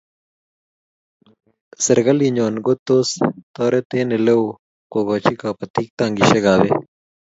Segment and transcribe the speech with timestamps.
[1.85, 3.09] Serikalinyo ko tos
[3.53, 4.49] taret eng' ole oo
[4.91, 6.75] kokoch kabatik tankishek ab peek